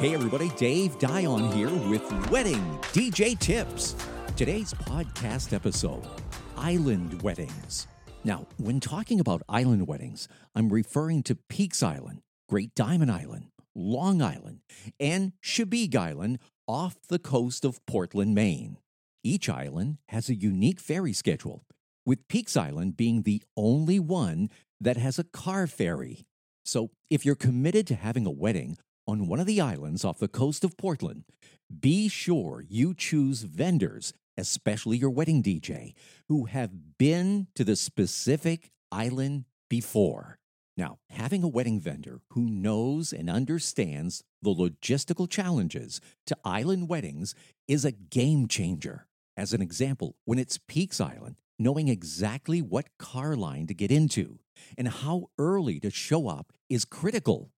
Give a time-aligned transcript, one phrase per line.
[0.00, 3.94] Hey everybody, Dave Dion here with Wedding DJ Tips.
[4.34, 6.06] Today's podcast episode
[6.56, 7.86] Island Weddings.
[8.24, 14.22] Now, when talking about island weddings, I'm referring to Peaks Island, Great Diamond Island, Long
[14.22, 14.60] Island,
[14.98, 18.78] and Chebeague Island off the coast of Portland, Maine.
[19.22, 21.66] Each island has a unique ferry schedule,
[22.06, 24.48] with Peaks Island being the only one
[24.80, 26.24] that has a car ferry.
[26.64, 30.28] So, if you're committed to having a wedding on one of the islands off the
[30.28, 31.24] coast of Portland,
[31.80, 35.94] be sure you choose vendors, especially your wedding DJ,
[36.28, 40.38] who have been to the specific island before.
[40.76, 47.34] Now, having a wedding vendor who knows and understands the logistical challenges to island weddings
[47.68, 49.06] is a game changer.
[49.36, 54.38] As an example, when it's Peaks Island, knowing exactly what car line to get into
[54.78, 57.50] and how early to show up is critical.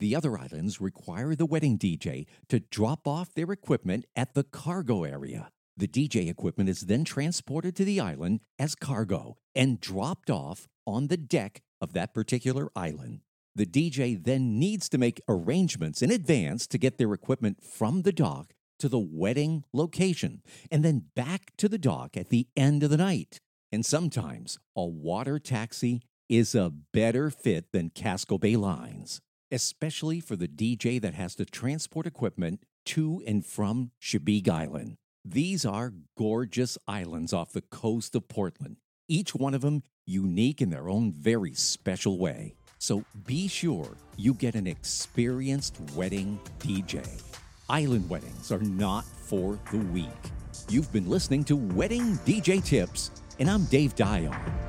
[0.00, 5.04] The other islands require the wedding DJ to drop off their equipment at the cargo
[5.04, 5.50] area.
[5.76, 11.08] The DJ equipment is then transported to the island as cargo and dropped off on
[11.08, 13.20] the deck of that particular island.
[13.54, 18.12] The DJ then needs to make arrangements in advance to get their equipment from the
[18.12, 22.90] dock to the wedding location and then back to the dock at the end of
[22.90, 23.38] the night.
[23.72, 29.20] And sometimes a water taxi is a better fit than Casco Bay Lines,
[29.50, 34.96] especially for the DJ that has to transport equipment to and from Chebeague Island.
[35.24, 38.76] These are gorgeous islands off the coast of Portland,
[39.08, 42.54] each one of them unique in their own very special way.
[42.78, 47.04] So be sure you get an experienced wedding DJ.
[47.68, 50.08] Island weddings are not for the weak.
[50.70, 54.67] You've been listening to Wedding DJ Tips, and I'm Dave Dion.